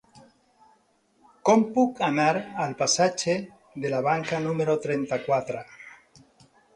Com 1.49 1.65
puc 1.75 1.99
anar 2.07 2.31
al 2.65 2.73
passatge 2.79 3.35
de 3.83 3.91
la 3.95 3.99
Banca 4.07 4.39
número 4.47 4.75
trenta-quatre? 4.87 5.63